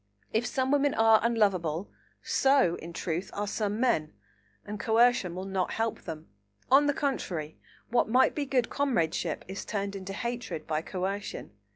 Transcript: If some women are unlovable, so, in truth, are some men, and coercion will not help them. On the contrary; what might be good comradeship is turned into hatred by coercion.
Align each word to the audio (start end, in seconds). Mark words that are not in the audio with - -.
If 0.33 0.47
some 0.47 0.71
women 0.71 0.95
are 0.95 1.19
unlovable, 1.21 1.91
so, 2.23 2.73
in 2.77 2.91
truth, 2.91 3.29
are 3.33 3.45
some 3.45 3.79
men, 3.79 4.13
and 4.65 4.79
coercion 4.79 5.35
will 5.35 5.45
not 5.45 5.73
help 5.73 6.01
them. 6.01 6.27
On 6.71 6.87
the 6.87 6.93
contrary; 6.95 7.59
what 7.89 8.09
might 8.09 8.33
be 8.33 8.47
good 8.47 8.71
comradeship 8.71 9.45
is 9.47 9.63
turned 9.63 9.95
into 9.95 10.13
hatred 10.13 10.65
by 10.65 10.81
coercion. 10.81 11.51